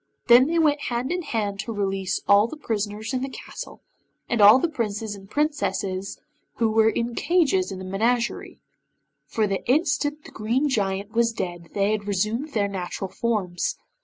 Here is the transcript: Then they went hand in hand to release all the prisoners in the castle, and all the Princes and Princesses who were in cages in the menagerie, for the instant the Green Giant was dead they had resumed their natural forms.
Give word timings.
Then 0.29 0.47
they 0.47 0.57
went 0.57 0.81
hand 0.89 1.11
in 1.11 1.21
hand 1.21 1.59
to 1.59 1.71
release 1.71 2.21
all 2.27 2.47
the 2.47 2.57
prisoners 2.57 3.13
in 3.13 3.21
the 3.21 3.29
castle, 3.29 3.81
and 4.27 4.41
all 4.41 4.57
the 4.57 4.67
Princes 4.67 5.13
and 5.13 5.29
Princesses 5.29 6.19
who 6.55 6.71
were 6.71 6.89
in 6.89 7.13
cages 7.13 7.71
in 7.71 7.77
the 7.77 7.85
menagerie, 7.85 8.63
for 9.27 9.45
the 9.45 9.63
instant 9.69 10.25
the 10.25 10.31
Green 10.31 10.67
Giant 10.67 11.11
was 11.11 11.31
dead 11.31 11.69
they 11.75 11.91
had 11.91 12.07
resumed 12.07 12.53
their 12.53 12.67
natural 12.67 13.11
forms. 13.11 13.77